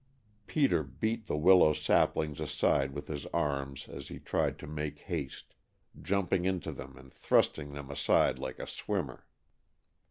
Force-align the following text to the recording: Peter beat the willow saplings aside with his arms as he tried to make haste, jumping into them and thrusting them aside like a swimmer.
Peter 0.47 0.81
beat 0.81 1.27
the 1.27 1.37
willow 1.37 1.73
saplings 1.73 2.39
aside 2.39 2.89
with 2.91 3.07
his 3.07 3.27
arms 3.27 3.87
as 3.87 4.07
he 4.07 4.17
tried 4.17 4.57
to 4.57 4.65
make 4.65 4.97
haste, 4.97 5.53
jumping 6.01 6.43
into 6.43 6.71
them 6.71 6.97
and 6.97 7.13
thrusting 7.13 7.73
them 7.73 7.91
aside 7.91 8.39
like 8.39 8.57
a 8.57 8.65
swimmer. 8.65 9.27